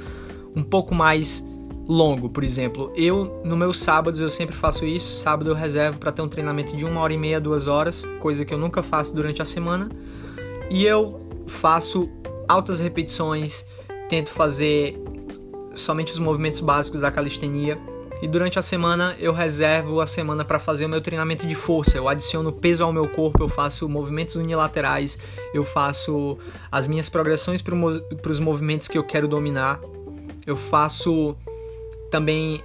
um 0.54 0.62
pouco 0.62 0.94
mais 0.94 1.46
longo, 1.86 2.28
por 2.28 2.44
exemplo. 2.44 2.92
Eu, 2.96 3.40
no 3.44 3.56
meus 3.56 3.78
sábados, 3.78 4.20
eu 4.20 4.30
sempre 4.30 4.54
faço 4.54 4.86
isso. 4.86 5.20
Sábado 5.20 5.50
eu 5.50 5.54
reservo 5.54 5.98
para 5.98 6.12
ter 6.12 6.22
um 6.22 6.28
treinamento 6.28 6.76
de 6.76 6.84
uma 6.84 7.00
hora 7.00 7.12
e 7.12 7.18
meia, 7.18 7.40
duas 7.40 7.66
horas, 7.66 8.04
coisa 8.20 8.44
que 8.44 8.52
eu 8.52 8.58
nunca 8.58 8.82
faço 8.82 9.14
durante 9.14 9.42
a 9.42 9.44
semana. 9.44 9.90
E 10.70 10.84
eu 10.84 11.20
faço 11.46 12.08
altas 12.48 12.80
repetições, 12.80 13.66
tento 14.08 14.30
fazer 14.30 14.98
somente 15.74 16.12
os 16.12 16.18
movimentos 16.18 16.60
básicos 16.60 17.00
da 17.00 17.10
calistenia 17.10 17.78
e 18.22 18.28
durante 18.28 18.56
a 18.56 18.62
semana 18.62 19.16
eu 19.18 19.32
reservo 19.32 20.00
a 20.00 20.06
semana 20.06 20.44
para 20.44 20.60
fazer 20.60 20.84
o 20.84 20.88
meu 20.88 21.00
treinamento 21.00 21.44
de 21.44 21.56
força. 21.56 21.98
Eu 21.98 22.08
adiciono 22.08 22.52
peso 22.52 22.84
ao 22.84 22.92
meu 22.92 23.08
corpo, 23.08 23.42
eu 23.42 23.48
faço 23.48 23.88
movimentos 23.88 24.36
unilaterais, 24.36 25.18
eu 25.52 25.64
faço 25.64 26.38
as 26.70 26.86
minhas 26.86 27.08
progressões 27.08 27.60
para 27.60 27.74
os 28.30 28.38
movimentos 28.38 28.86
que 28.86 28.96
eu 28.96 29.02
quero 29.02 29.26
dominar. 29.26 29.80
Eu 30.46 30.56
faço 30.56 31.36
também 32.12 32.62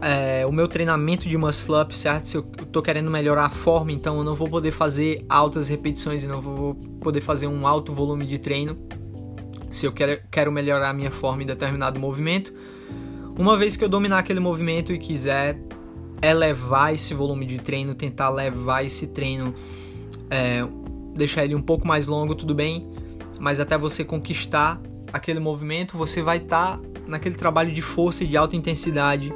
é, 0.00 0.46
o 0.46 0.52
meu 0.52 0.68
treinamento 0.68 1.28
de 1.28 1.36
muscle 1.36 1.82
up, 1.82 1.98
certo? 1.98 2.28
Se 2.28 2.36
eu 2.36 2.42
tô 2.44 2.80
querendo 2.80 3.10
melhorar 3.10 3.46
a 3.46 3.50
forma, 3.50 3.90
então 3.90 4.16
eu 4.16 4.24
não 4.24 4.36
vou 4.36 4.48
poder 4.48 4.70
fazer 4.70 5.26
altas 5.28 5.68
repetições, 5.68 6.22
eu 6.22 6.28
não 6.28 6.40
vou 6.40 6.76
poder 7.00 7.20
fazer 7.20 7.48
um 7.48 7.66
alto 7.66 7.92
volume 7.92 8.24
de 8.24 8.38
treino. 8.38 8.78
Se 9.70 9.84
eu 9.84 9.92
quero, 9.92 10.22
quero 10.30 10.52
melhorar 10.52 10.90
a 10.90 10.92
minha 10.92 11.10
forma 11.10 11.42
em 11.42 11.46
determinado 11.46 11.98
movimento, 11.98 12.54
uma 13.36 13.56
vez 13.56 13.76
que 13.76 13.84
eu 13.84 13.88
dominar 13.88 14.20
aquele 14.20 14.40
movimento 14.40 14.92
e 14.92 14.98
quiser 14.98 15.60
elevar 16.22 16.94
esse 16.94 17.12
volume 17.12 17.44
de 17.44 17.58
treino, 17.58 17.94
tentar 17.94 18.30
levar 18.30 18.84
esse 18.84 19.08
treino, 19.08 19.52
é, 20.30 20.66
deixar 21.14 21.44
ele 21.44 21.54
um 21.54 21.60
pouco 21.60 21.86
mais 21.86 22.06
longo, 22.06 22.34
tudo 22.34 22.54
bem, 22.54 22.88
mas 23.38 23.58
até 23.60 23.76
você 23.76 24.04
conquistar 24.04 24.80
aquele 25.12 25.40
movimento, 25.40 25.96
você 25.96 26.22
vai 26.22 26.38
estar 26.38 26.78
tá 26.78 26.80
naquele 27.06 27.34
trabalho 27.34 27.72
de 27.72 27.82
força 27.82 28.24
e 28.24 28.26
de 28.26 28.36
alta 28.36 28.56
intensidade 28.56 29.32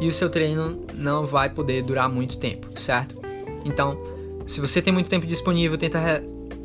e 0.00 0.08
o 0.08 0.14
seu 0.14 0.28
treino 0.28 0.84
não 0.94 1.24
vai 1.24 1.50
poder 1.50 1.82
durar 1.82 2.08
muito 2.08 2.38
tempo, 2.38 2.68
certo? 2.80 3.20
Então, 3.64 3.98
se 4.46 4.60
você 4.60 4.80
tem 4.80 4.92
muito 4.92 5.08
tempo 5.08 5.26
disponível, 5.26 5.76
tenta 5.76 6.22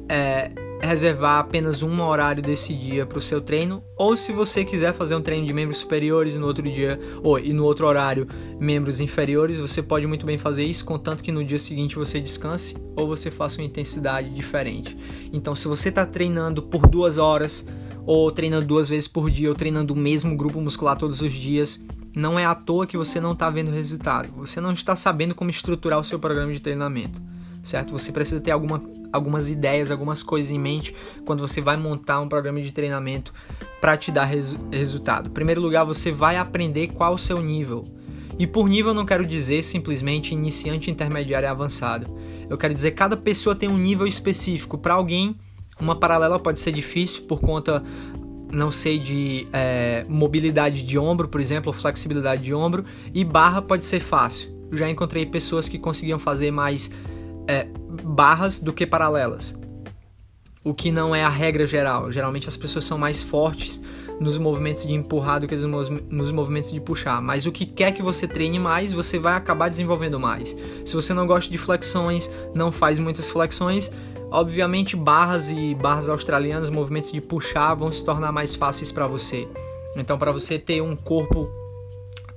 é, 0.08 0.52
reservar 0.82 1.40
apenas 1.40 1.84
um 1.84 2.02
horário 2.02 2.42
desse 2.42 2.74
dia 2.74 3.06
para 3.06 3.18
o 3.18 3.22
seu 3.22 3.40
treino, 3.40 3.84
ou 3.96 4.18
se 4.18 4.32
você 4.32 4.66
quiser 4.66 4.94
fazer 4.94 5.16
um 5.16 5.22
treino 5.22 5.46
de 5.46 5.54
membros 5.54 5.78
superiores 5.78 6.36
no 6.36 6.48
outro 6.48 6.70
dia, 6.70 7.00
ou 7.24 7.40
e 7.40 7.54
no 7.54 7.64
outro 7.64 7.86
horário 7.88 8.28
membros 8.60 9.00
inferiores, 9.00 9.60
você 9.60 9.82
pode 9.82 10.08
muito 10.08 10.26
bem 10.26 10.38
fazer 10.38 10.64
isso, 10.64 10.84
contanto 10.84 11.24
que 11.24 11.32
no 11.32 11.44
dia 11.44 11.60
seguinte 11.60 11.96
você 11.96 12.20
descanse 12.20 12.76
ou 12.96 13.08
você 13.08 13.30
faça 13.30 13.60
uma 13.60 13.66
intensidade 13.66 14.30
diferente. 14.32 14.98
Então, 15.32 15.56
se 15.56 15.68
você 15.68 15.90
está 15.90 16.06
treinando 16.06 16.64
por 16.64 16.88
duas 16.88 17.18
horas, 17.18 17.66
ou 18.06 18.32
treinando 18.32 18.68
duas 18.68 18.90
vezes 18.90 19.08
por 19.08 19.30
dia, 19.30 19.50
ou 19.50 19.56
treinando 19.56 19.94
o 19.94 19.98
mesmo 19.98 20.36
grupo 20.36 20.60
muscular 20.60 20.98
todos 20.98 21.22
os 21.22 21.34
dias, 21.34 21.84
não 22.16 22.38
é 22.38 22.46
à 22.46 22.54
toa 22.54 22.86
que 22.86 22.98
você 22.98 23.20
não 23.20 23.32
está 23.34 23.50
vendo 23.50 23.72
resultado. 23.72 24.32
Você 24.38 24.60
não 24.60 24.72
está 24.72 24.96
sabendo 24.96 25.34
como 25.34 25.50
estruturar 25.50 26.00
o 26.00 26.04
seu 26.04 26.20
programa 26.20 26.52
de 26.52 26.60
treinamento, 26.60 27.22
certo? 27.64 27.92
Você 27.92 28.12
precisa 28.12 28.42
ter 28.42 28.52
alguma, 28.52 28.84
algumas 29.14 29.50
ideias, 29.50 29.92
algumas 29.92 30.22
coisas 30.22 30.52
em 30.52 30.60
mente 30.60 30.96
quando 31.26 31.40
você 31.40 31.62
vai 31.62 31.78
montar 31.78 32.20
um 32.20 32.28
programa 32.28 32.62
de 32.62 32.72
treinamento 32.72 33.34
para 33.80 33.98
te 33.98 34.12
dar 34.12 34.26
resu 34.26 34.58
resultado. 34.72 35.30
Em 35.30 35.32
primeiro 35.32 35.62
lugar, 35.62 35.86
você 35.86 36.12
vai 36.12 36.38
aprender 36.38 36.88
qual 36.90 37.14
o 37.14 37.18
seu 37.18 37.42
nível. 37.42 37.86
E 38.38 38.48
por 38.48 38.68
nível 38.68 38.92
eu 38.92 38.96
não 38.96 39.06
quero 39.06 39.26
dizer 39.26 39.64
simplesmente 39.64 40.34
iniciante, 40.34 40.90
intermediário 40.90 41.46
e 41.46 41.50
avançado. 41.50 42.08
Eu 42.50 42.58
quero 42.58 42.74
dizer 42.74 42.92
cada 42.92 43.16
pessoa 43.16 43.56
tem 43.56 43.70
um 43.70 43.78
nível 43.78 44.08
específico. 44.08 44.78
Para 44.78 44.96
alguém, 44.96 45.36
uma 45.82 45.96
paralela 45.96 46.40
pode 46.40 46.60
ser 46.60 46.72
difícil 46.72 47.24
por 47.24 47.42
conta 47.42 47.84
não 48.52 48.72
sei, 48.72 49.00
de 49.00 49.48
é, 49.54 50.06
mobilidade 50.10 50.84
de 50.84 51.00
ombro, 51.00 51.28
por 51.28 51.40
exemplo, 51.40 51.72
flexibilidade 51.72 52.44
de 52.44 52.54
ombro, 52.54 52.84
e 53.14 53.24
barra 53.24 53.62
pode 53.62 53.86
ser 53.86 54.02
fácil. 54.02 54.50
já 54.74 54.90
encontrei 54.90 55.26
pessoas 55.26 55.68
que 55.68 55.80
conseguiam 55.80 56.20
fazer 56.20 56.52
mais 56.52 56.92
é, 57.48 57.68
barras 58.04 58.60
do 58.60 58.74
que 58.74 58.86
paralelas, 58.86 59.58
o 60.64 60.74
que 60.74 60.92
não 60.92 61.16
é 61.16 61.24
a 61.24 61.30
regra 61.30 61.66
geral. 61.66 62.12
Geralmente 62.12 62.48
as 62.48 62.58
pessoas 62.58 62.86
são 62.86 62.98
mais 62.98 63.24
fortes 63.24 63.82
nos 64.20 64.38
movimentos 64.38 64.86
de 64.86 64.94
empurrar 64.94 65.40
do 65.40 65.48
que 65.48 65.56
nos 65.56 66.32
movimentos 66.32 66.72
de 66.72 66.80
puxar. 66.80 67.20
Mas 67.22 67.48
o 67.48 67.52
que 67.52 67.66
quer 67.66 67.92
que 67.92 68.04
você 68.04 68.28
treine 68.28 68.60
mais, 68.60 68.94
você 68.94 69.18
vai 69.18 69.34
acabar 69.34 69.68
desenvolvendo 69.68 70.20
mais. 70.20 70.56
Se 70.86 70.94
você 70.94 71.12
não 71.12 71.26
gosta 71.26 71.52
de 71.52 71.58
flexões, 71.58 72.30
não 72.54 72.72
faz 72.72 73.00
muitas 73.00 73.32
flexões, 73.32 73.92
Obviamente, 74.32 74.96
barras 74.96 75.52
e 75.52 75.76
barras 75.76 76.08
australianas, 76.08 76.70
movimentos 76.70 77.12
de 77.12 77.20
puxar, 77.20 77.74
vão 77.76 77.92
se 77.92 78.04
tornar 78.04 78.32
mais 78.32 78.56
fáceis 78.56 78.92
para 78.92 79.06
você. 79.06 79.48
Então, 79.96 80.18
para 80.18 80.32
você 80.32 80.58
ter 80.58 80.82
um 80.82 80.96
corpo 80.96 81.52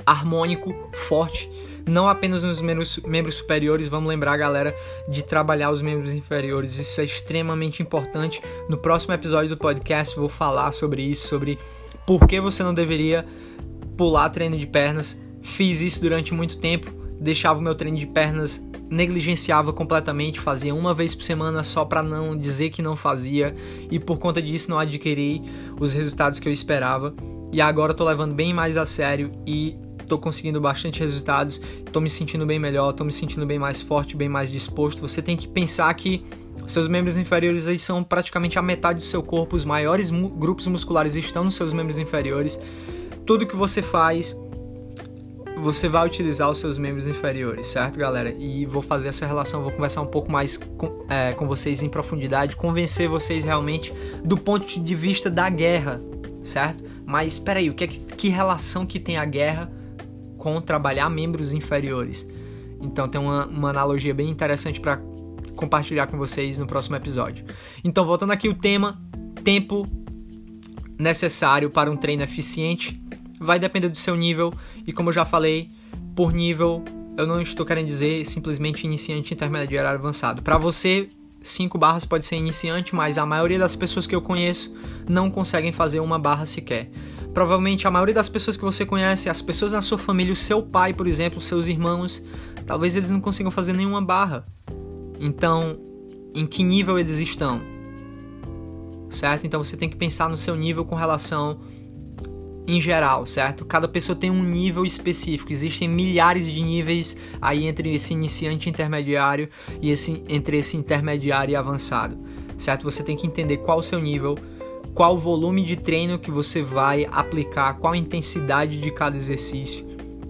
harmônico, 0.05 0.75
forte, 0.93 1.49
não 1.87 2.09
apenas 2.09 2.43
nos 2.43 2.61
membros, 2.61 3.37
superiores, 3.37 3.89
vamos 3.89 4.09
lembrar, 4.09 4.37
galera, 4.37 4.75
de 5.09 5.23
trabalhar 5.23 5.71
os 5.71 5.83
membros 5.83 6.13
inferiores. 6.13 6.79
Isso 6.79 7.01
é 7.01 7.05
extremamente 7.05 7.83
importante. 7.83 8.43
No 8.69 8.77
próximo 8.77 9.15
episódio 9.15 9.51
do 9.51 9.57
podcast, 9.57 10.17
vou 10.17 10.29
falar 10.29 10.73
sobre 10.73 11.03
isso, 11.03 11.29
sobre 11.29 11.59
por 12.07 12.27
que 12.27 12.41
você 12.41 12.63
não 12.63 12.75
deveria 12.75 13.25
pular 13.97 14.31
treino 14.31 14.59
de 14.59 14.67
pernas. 14.67 15.21
Fiz 15.43 15.81
isso 15.81 16.01
durante 16.01 16.33
muito 16.33 16.59
tempo, 16.59 16.91
deixava 17.25 17.59
o 17.59 17.63
meu 17.63 17.75
treino 17.75 17.99
de 17.99 18.07
pernas 18.07 18.69
negligenciava 18.91 19.73
completamente, 19.73 20.39
fazia 20.39 20.75
uma 20.75 20.93
vez 20.93 21.15
por 21.15 21.25
semana 21.25 21.65
só 21.65 21.85
para 21.85 22.03
não 22.03 22.37
dizer 22.37 22.69
que 22.69 22.83
não 22.83 22.95
fazia 22.95 23.57
e 23.91 23.99
por 23.99 24.19
conta 24.19 24.41
disso 24.43 24.71
não 24.71 24.79
adquiri 24.79 25.43
os 25.81 25.95
resultados 25.95 26.39
que 26.39 26.47
eu 26.47 26.53
esperava. 26.53 27.15
E 27.51 27.61
agora 27.61 27.93
eu 27.93 27.97
tô 27.97 28.05
levando 28.05 28.35
bem 28.35 28.53
mais 28.53 28.77
a 28.77 28.85
sério 28.85 29.31
e 29.47 29.75
tô 30.07 30.19
conseguindo 30.19 30.61
bastante 30.61 31.01
resultados, 31.01 31.61
tô 31.91 31.99
me 31.99 32.11
sentindo 32.11 32.45
bem 32.45 32.59
melhor, 32.59 32.93
tô 32.93 33.05
me 33.05 33.13
sentindo 33.13 33.47
bem 33.47 33.59
mais 33.59 33.81
forte, 33.81 34.17
bem 34.17 34.29
mais 34.29 34.53
disposto. 34.53 35.01
Você 35.01 35.23
tem 35.23 35.37
que 35.37 35.49
pensar 35.49 35.93
que 35.95 36.23
seus 36.67 36.89
membros 36.89 37.17
inferiores 37.17 37.67
aí 37.67 37.79
são 37.79 38.05
praticamente 38.05 38.59
a 38.59 38.63
metade 38.63 38.99
do 38.99 39.05
seu 39.05 39.23
corpo, 39.23 39.57
os 39.57 39.65
maiores 39.65 40.11
mu 40.11 40.29
grupos 40.29 40.67
musculares 40.67 41.17
estão 41.17 41.43
nos 41.43 41.55
seus 41.55 41.73
membros 41.73 41.99
inferiores. 41.99 42.61
Tudo 43.25 43.47
que 43.47 43.57
você 43.57 43.81
faz 43.81 44.39
você 45.65 45.89
vai 45.89 46.07
utilizar 46.07 46.51
os 46.51 46.59
seus 46.59 46.77
membros 46.77 47.09
inferiores, 47.09 47.69
certo, 47.69 47.99
galera? 47.99 48.31
E 48.39 48.67
vou 48.67 48.83
fazer 48.83 49.09
essa 49.09 49.27
relação, 49.27 49.63
vou 49.63 49.73
conversar 49.73 50.03
um 50.03 50.07
pouco 50.07 50.31
mais 50.31 50.59
com, 50.59 51.07
é, 51.09 51.33
com 51.33 51.49
vocês 51.49 51.83
em 51.83 51.89
profundidade, 51.89 52.55
convencer 52.55 53.09
vocês 53.09 53.45
realmente 53.45 53.91
do 54.23 54.37
ponto 54.37 54.79
de 54.79 54.95
vista 54.95 55.31
da 55.31 55.49
guerra, 55.49 56.03
certo? 56.43 56.85
Mas 57.07 57.33
espera 57.33 57.61
aí, 57.61 57.71
o 57.71 57.75
que, 57.75 57.85
é 57.85 57.87
que, 57.87 57.99
que 57.99 58.29
relação 58.29 58.85
que 58.85 59.01
tem 59.01 59.17
a 59.17 59.25
guerra 59.25 59.73
com 60.37 60.61
trabalhar 60.61 61.09
membros 61.09 61.55
inferiores? 61.55 62.29
Então 62.83 63.09
tem 63.09 63.19
uma, 63.19 63.47
uma 63.47 63.71
analogia 63.71 64.13
bem 64.13 64.29
interessante 64.29 64.79
para 64.79 65.01
compartilhar 65.57 66.09
com 66.09 66.19
vocês 66.19 66.59
no 66.59 66.67
próximo 66.67 66.95
episódio. 66.95 67.47
Então 67.83 68.05
voltando 68.05 68.33
aqui 68.33 68.51
o 68.51 68.55
tema, 68.55 69.01
tempo 69.43 69.89
necessário 70.99 71.71
para 71.71 71.91
um 71.91 71.97
treino 71.97 72.23
eficiente 72.23 73.03
vai 73.45 73.59
depender 73.59 73.89
do 73.89 73.99
seu 73.99 74.17
nível 74.17 74.53
e 74.87 74.93
como 74.93 75.11
eu 75.11 75.13
já 75.13 75.25
falei, 75.25 75.71
por 76.15 76.33
nível 76.33 76.83
eu 77.17 77.27
não 77.27 77.41
estou 77.41 77.65
querendo 77.65 77.87
dizer 77.87 78.25
simplesmente 78.27 78.85
iniciante, 78.85 79.35
intermediário, 79.35 79.91
avançado. 79.91 80.43
Para 80.43 80.59
você, 80.59 81.09
5 81.43 81.77
barras 81.79 82.05
pode 82.05 82.25
ser 82.25 82.37
iniciante, 82.37 82.95
mas 82.95 83.19
a 83.19 83.27
maioria 83.27 83.59
das 83.59 83.77
pessoas 83.77 84.07
que 84.07 84.15
eu 84.15 84.23
conheço 84.23 84.75
não 85.09 85.31
conseguem 85.31 85.73
fazer 85.73 86.01
uma 86.01 86.19
barra 86.19 86.47
sequer. 86.47 86.91
Provavelmente 87.33 87.87
a 87.87 87.91
maioria 87.91 88.15
das 88.15 88.29
pessoas 88.29 88.57
que 88.57 88.65
você 88.65 88.87
conhece, 88.87 89.29
as 89.29 89.43
pessoas 89.43 89.73
na 89.73 89.83
sua 89.83 89.99
família, 89.99 90.33
o 90.33 90.37
seu 90.37 90.63
pai, 90.63 90.95
por 90.95 91.07
exemplo, 91.07 91.41
seus 91.41 91.67
irmãos, 91.67 92.23
talvez 92.67 92.97
eles 92.97 93.11
não 93.11 93.21
consigam 93.21 93.51
fazer 93.51 93.73
nenhuma 93.73 94.01
barra. 94.01 94.47
Então, 95.21 95.79
em 96.35 96.47
que 96.47 96.63
nível 96.63 96.99
eles 96.99 97.19
estão? 97.19 97.61
Certo? 99.11 99.47
Então 99.47 99.63
você 99.63 99.77
tem 99.77 99.89
que 99.89 99.97
pensar 99.97 100.29
no 100.29 100.37
seu 100.37 100.57
nível 100.57 100.85
com 100.85 100.97
relação 100.97 101.61
em 102.67 102.81
geral, 102.81 103.27
certo? 103.27 103.65
Cada 103.65 103.87
pessoa 103.87 104.17
tem 104.17 104.31
um 104.31 104.43
nível 104.43 104.85
específico. 104.85 105.53
Existem 105.53 105.89
milhares 105.89 106.51
de 106.51 106.63
níveis 106.63 107.17
aí 107.41 107.67
entre 107.67 107.95
esse 107.95 108.15
iniciante 108.15 108.69
intermediário 108.71 109.49
e 109.83 109.91
esse 109.91 110.25
entre 110.29 110.57
esse 110.57 110.77
intermediário 110.77 111.53
e 111.53 111.57
avançado, 111.57 112.17
certo? 112.57 112.85
Você 112.85 113.03
tem 113.03 113.17
que 113.17 113.27
entender 113.27 113.59
qual 113.59 113.79
o 113.79 113.83
seu 113.83 114.01
nível, 114.01 114.39
qual 114.95 115.15
o 115.15 115.19
volume 115.19 115.63
de 115.63 115.77
treino 115.77 116.19
que 116.19 116.31
você 116.31 116.63
vai 116.63 117.07
aplicar, 117.11 117.75
qual 117.75 117.93
a 117.93 117.97
intensidade 117.97 118.81
de 118.81 118.91
cada 118.91 119.17
exercício. 119.17 119.87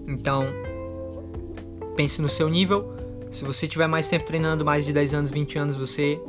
Então, 0.07 0.45
pense 1.95 2.21
no 2.21 2.29
seu 2.29 2.49
nível. 2.49 2.93
Se 3.31 3.43
você 3.43 3.67
tiver 3.67 3.87
mais 3.87 4.07
tempo 4.07 4.25
treinando, 4.25 4.63
mais 4.63 4.85
de 4.85 4.93
10 4.93 5.13
anos, 5.13 5.31
20 5.31 5.57
anos, 5.57 5.77
você 5.77 6.19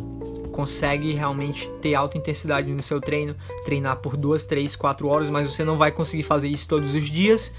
consegue 0.56 1.12
realmente 1.12 1.70
ter 1.82 1.94
alta 1.94 2.16
intensidade 2.16 2.72
no 2.72 2.82
seu 2.82 2.98
treino, 2.98 3.36
treinar 3.66 3.98
por 3.98 4.16
2, 4.16 4.46
3, 4.46 4.74
4 4.74 5.06
horas, 5.06 5.28
mas 5.28 5.52
você 5.52 5.62
não 5.62 5.76
vai 5.76 5.92
conseguir 5.92 6.22
fazer 6.22 6.48
isso 6.48 6.66
todos 6.66 6.94
os 6.94 7.10
dias, 7.10 7.52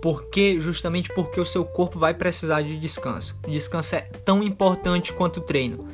porque 0.00 0.60
justamente 0.60 1.12
porque 1.12 1.40
o 1.40 1.44
seu 1.44 1.64
corpo 1.64 1.98
vai 1.98 2.14
precisar 2.14 2.62
de 2.62 2.78
descanso. 2.78 3.36
Descanso 3.48 3.96
é 3.96 4.02
tão 4.24 4.40
importante 4.40 5.12
quanto 5.12 5.38
o 5.38 5.40
treino. 5.40 5.88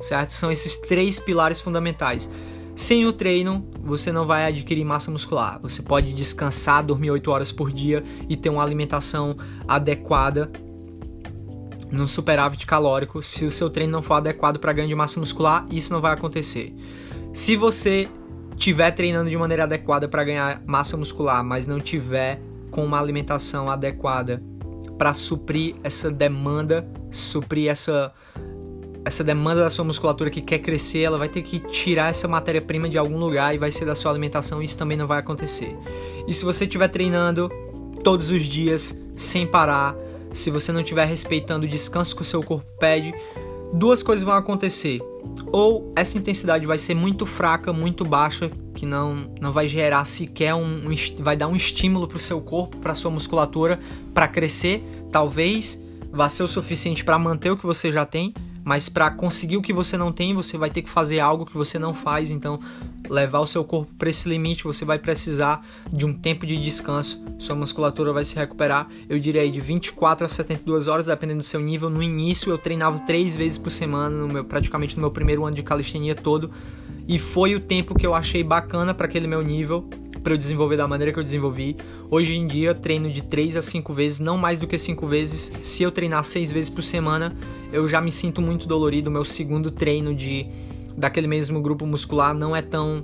Certo? 0.00 0.32
São 0.32 0.52
esses 0.52 0.78
três 0.78 1.18
pilares 1.18 1.60
fundamentais. 1.60 2.30
Sem 2.76 3.04
o 3.04 3.12
treino, 3.12 3.68
você 3.82 4.12
não 4.12 4.24
vai 4.24 4.46
adquirir 4.46 4.84
massa 4.84 5.10
muscular. 5.10 5.58
Você 5.62 5.82
pode 5.82 6.12
descansar, 6.12 6.84
dormir 6.84 7.10
8 7.10 7.28
horas 7.28 7.50
por 7.50 7.72
dia 7.72 8.04
e 8.28 8.36
ter 8.36 8.50
uma 8.50 8.62
alimentação 8.62 9.36
adequada 9.66 10.48
num 11.92 12.08
superávit 12.08 12.66
calórico, 12.66 13.22
se 13.22 13.44
o 13.44 13.52
seu 13.52 13.68
treino 13.68 13.92
não 13.92 14.02
for 14.02 14.14
adequado 14.14 14.58
para 14.58 14.72
ganho 14.72 14.88
de 14.88 14.94
massa 14.94 15.20
muscular, 15.20 15.66
isso 15.70 15.92
não 15.92 16.00
vai 16.00 16.14
acontecer. 16.14 16.74
Se 17.34 17.54
você 17.54 18.08
estiver 18.56 18.90
treinando 18.92 19.28
de 19.28 19.36
maneira 19.36 19.64
adequada 19.64 20.08
para 20.08 20.24
ganhar 20.24 20.62
massa 20.66 20.96
muscular, 20.96 21.44
mas 21.44 21.66
não 21.66 21.78
tiver 21.78 22.40
com 22.70 22.84
uma 22.84 22.98
alimentação 22.98 23.70
adequada 23.70 24.42
para 24.96 25.12
suprir 25.12 25.76
essa 25.82 26.10
demanda, 26.10 26.88
suprir 27.10 27.70
essa 27.70 28.12
essa 29.04 29.24
demanda 29.24 29.62
da 29.62 29.68
sua 29.68 29.84
musculatura 29.84 30.30
que 30.30 30.40
quer 30.40 30.60
crescer, 30.60 31.00
ela 31.00 31.18
vai 31.18 31.28
ter 31.28 31.42
que 31.42 31.58
tirar 31.58 32.10
essa 32.10 32.28
matéria-prima 32.28 32.88
de 32.88 32.96
algum 32.96 33.18
lugar 33.18 33.52
e 33.52 33.58
vai 33.58 33.72
ser 33.72 33.84
da 33.84 33.96
sua 33.96 34.12
alimentação, 34.12 34.62
e 34.62 34.64
isso 34.64 34.78
também 34.78 34.96
não 34.96 35.08
vai 35.08 35.18
acontecer. 35.18 35.76
E 36.28 36.32
se 36.32 36.44
você 36.44 36.64
estiver 36.66 36.86
treinando 36.86 37.50
todos 38.04 38.30
os 38.30 38.44
dias, 38.44 38.96
sem 39.16 39.44
parar, 39.44 39.96
se 40.32 40.50
você 40.50 40.72
não 40.72 40.80
estiver 40.80 41.06
respeitando 41.06 41.66
o 41.66 41.68
descanso 41.68 42.16
que 42.16 42.22
o 42.22 42.24
seu 42.24 42.42
corpo 42.42 42.66
pede, 42.78 43.14
duas 43.72 44.02
coisas 44.02 44.24
vão 44.24 44.34
acontecer. 44.34 45.00
Ou 45.52 45.92
essa 45.96 46.18
intensidade 46.18 46.66
vai 46.66 46.78
ser 46.78 46.94
muito 46.94 47.24
fraca, 47.26 47.72
muito 47.72 48.04
baixa, 48.04 48.50
que 48.74 48.84
não, 48.84 49.30
não 49.40 49.52
vai 49.52 49.68
gerar 49.68 50.04
sequer 50.04 50.54
um, 50.54 50.88
um 50.88 50.94
vai 51.22 51.36
dar 51.36 51.48
um 51.48 51.56
estímulo 51.56 52.06
para 52.06 52.16
o 52.16 52.20
seu 52.20 52.40
corpo, 52.40 52.78
para 52.78 52.94
sua 52.94 53.10
musculatura, 53.10 53.78
para 54.12 54.28
crescer. 54.28 54.82
Talvez 55.10 55.82
vá 56.10 56.28
ser 56.28 56.42
o 56.42 56.48
suficiente 56.48 57.04
para 57.04 57.18
manter 57.18 57.50
o 57.50 57.56
que 57.56 57.66
você 57.66 57.90
já 57.90 58.04
tem, 58.04 58.34
mas 58.64 58.88
para 58.88 59.10
conseguir 59.10 59.56
o 59.56 59.62
que 59.62 59.72
você 59.72 59.96
não 59.96 60.12
tem, 60.12 60.34
você 60.34 60.56
vai 60.56 60.70
ter 60.70 60.82
que 60.82 60.90
fazer 60.90 61.20
algo 61.20 61.44
que 61.46 61.56
você 61.56 61.78
não 61.78 61.94
faz. 61.94 62.30
Então, 62.30 62.58
levar 63.08 63.40
o 63.40 63.46
seu 63.46 63.64
corpo 63.64 63.92
para 63.98 64.08
esse 64.08 64.28
limite, 64.28 64.64
você 64.64 64.84
vai 64.84 64.98
precisar 64.98 65.66
de 65.92 66.06
um 66.06 66.14
tempo 66.14 66.46
de 66.46 66.56
descanso. 66.56 67.22
Sua 67.38 67.56
musculatura 67.56 68.12
vai 68.12 68.24
se 68.24 68.34
recuperar, 68.36 68.88
eu 69.08 69.18
diria 69.18 69.42
aí 69.42 69.50
de 69.50 69.60
24 69.60 70.24
a 70.24 70.28
72 70.28 70.88
horas, 70.88 71.06
dependendo 71.06 71.40
do 71.40 71.46
seu 71.46 71.60
nível. 71.60 71.90
No 71.90 72.02
início, 72.02 72.50
eu 72.50 72.58
treinava 72.58 72.98
três 73.00 73.36
vezes 73.36 73.58
por 73.58 73.70
semana, 73.70 74.16
no 74.16 74.28
meu, 74.28 74.44
praticamente 74.44 74.96
no 74.96 75.00
meu 75.00 75.10
primeiro 75.10 75.44
ano 75.44 75.56
de 75.56 75.62
calistenia 75.62 76.14
todo, 76.14 76.50
e 77.08 77.18
foi 77.18 77.54
o 77.54 77.60
tempo 77.60 77.94
que 77.94 78.06
eu 78.06 78.14
achei 78.14 78.44
bacana 78.44 78.94
para 78.94 79.06
aquele 79.06 79.26
meu 79.26 79.42
nível 79.42 79.88
para 80.22 80.32
eu 80.32 80.38
desenvolver 80.38 80.76
da 80.76 80.86
maneira 80.86 81.12
que 81.12 81.18
eu 81.18 81.24
desenvolvi. 81.24 81.76
Hoje 82.10 82.34
em 82.34 82.46
dia, 82.46 82.74
treino 82.74 83.10
de 83.10 83.22
3 83.22 83.56
a 83.56 83.62
5 83.62 83.92
vezes, 83.92 84.20
não 84.20 84.36
mais 84.36 84.60
do 84.60 84.66
que 84.66 84.78
5 84.78 85.06
vezes. 85.06 85.52
Se 85.62 85.82
eu 85.82 85.90
treinar 85.90 86.24
6 86.24 86.52
vezes 86.52 86.70
por 86.70 86.82
semana, 86.82 87.36
eu 87.72 87.88
já 87.88 88.00
me 88.00 88.12
sinto 88.12 88.40
muito 88.40 88.66
dolorido. 88.66 89.10
Meu 89.10 89.24
segundo 89.24 89.70
treino 89.70 90.14
de 90.14 90.46
daquele 90.96 91.26
mesmo 91.26 91.60
grupo 91.60 91.86
muscular 91.86 92.34
não 92.34 92.54
é 92.54 92.60
tão 92.60 93.02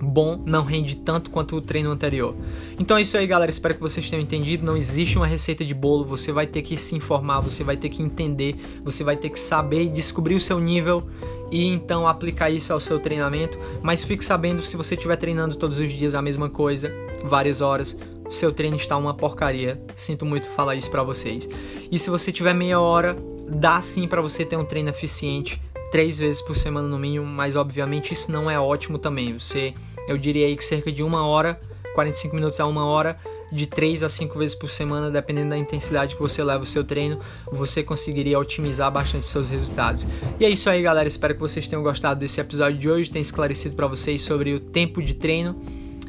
bom, 0.00 0.42
não 0.44 0.64
rende 0.64 0.96
tanto 0.96 1.30
quanto 1.30 1.56
o 1.56 1.60
treino 1.60 1.90
anterior. 1.90 2.34
Então 2.78 2.96
é 2.96 3.02
isso 3.02 3.16
aí, 3.16 3.26
galera. 3.26 3.50
Espero 3.50 3.74
que 3.74 3.80
vocês 3.80 4.08
tenham 4.08 4.22
entendido. 4.22 4.66
Não 4.66 4.76
existe 4.76 5.16
uma 5.16 5.26
receita 5.26 5.64
de 5.64 5.74
bolo. 5.74 6.04
Você 6.04 6.32
vai 6.32 6.46
ter 6.46 6.62
que 6.62 6.76
se 6.76 6.94
informar, 6.94 7.40
você 7.40 7.64
vai 7.64 7.76
ter 7.76 7.88
que 7.88 8.02
entender, 8.02 8.56
você 8.84 9.02
vai 9.02 9.16
ter 9.16 9.30
que 9.30 9.38
saber 9.38 9.84
e 9.84 9.88
descobrir 9.88 10.34
o 10.34 10.40
seu 10.40 10.60
nível 10.60 11.08
e 11.54 11.68
então 11.68 12.08
aplicar 12.08 12.50
isso 12.50 12.72
ao 12.72 12.80
seu 12.80 12.98
treinamento. 12.98 13.56
Mas 13.80 14.02
fique 14.02 14.24
sabendo 14.24 14.60
se 14.60 14.76
você 14.76 14.96
estiver 14.96 15.14
treinando 15.14 15.54
todos 15.54 15.78
os 15.78 15.92
dias 15.92 16.12
a 16.16 16.20
mesma 16.20 16.50
coisa, 16.50 16.92
várias 17.22 17.60
horas, 17.60 17.96
seu 18.28 18.52
treino 18.52 18.76
está 18.76 18.96
uma 18.96 19.14
porcaria. 19.14 19.80
Sinto 19.94 20.26
muito 20.26 20.48
falar 20.48 20.74
isso 20.74 20.90
para 20.90 21.04
vocês. 21.04 21.48
E 21.92 21.96
se 21.96 22.10
você 22.10 22.32
tiver 22.32 22.54
meia 22.54 22.80
hora, 22.80 23.16
dá 23.48 23.80
sim 23.80 24.08
para 24.08 24.20
você 24.20 24.44
ter 24.44 24.56
um 24.56 24.64
treino 24.64 24.90
eficiente 24.90 25.62
três 25.92 26.18
vezes 26.18 26.42
por 26.42 26.56
semana 26.56 26.88
no 26.88 26.98
mínimo, 26.98 27.24
mas 27.24 27.54
obviamente 27.54 28.12
isso 28.12 28.32
não 28.32 28.50
é 28.50 28.58
ótimo 28.58 28.98
também. 28.98 29.38
Você, 29.38 29.72
eu 30.08 30.18
diria 30.18 30.46
aí 30.48 30.56
que 30.56 30.64
cerca 30.64 30.90
de 30.90 31.04
uma 31.04 31.24
hora, 31.24 31.60
45 31.94 32.34
minutos 32.34 32.58
a 32.58 32.66
uma 32.66 32.84
hora 32.84 33.16
de 33.52 33.66
3 33.66 34.02
a 34.02 34.08
5 34.08 34.38
vezes 34.38 34.54
por 34.54 34.70
semana, 34.70 35.10
dependendo 35.10 35.50
da 35.50 35.58
intensidade 35.58 36.14
que 36.14 36.20
você 36.20 36.42
leva 36.42 36.62
o 36.62 36.66
seu 36.66 36.84
treino, 36.84 37.18
você 37.50 37.82
conseguiria 37.82 38.38
otimizar 38.38 38.90
bastante 38.90 39.26
seus 39.26 39.50
resultados. 39.50 40.06
E 40.38 40.44
é 40.44 40.50
isso 40.50 40.68
aí, 40.68 40.82
galera. 40.82 41.06
Espero 41.08 41.34
que 41.34 41.40
vocês 41.40 41.68
tenham 41.68 41.82
gostado 41.82 42.20
desse 42.20 42.40
episódio 42.40 42.78
de 42.78 42.88
hoje, 42.88 43.10
tenha 43.10 43.22
esclarecido 43.22 43.74
para 43.74 43.86
vocês 43.86 44.22
sobre 44.22 44.54
o 44.54 44.60
tempo 44.60 45.02
de 45.02 45.14
treino 45.14 45.60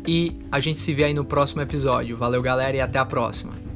e 0.08 0.34
a 0.52 0.60
gente 0.60 0.80
se 0.80 0.94
vê 0.94 1.06
aí 1.06 1.14
no 1.14 1.26
próximo 1.26 1.62
episódio. 1.62 2.16
Valeu, 2.18 2.42
galera, 2.42 2.78
e 2.78 2.82
até 2.82 3.00
a 3.00 3.06
próxima. 3.06 3.75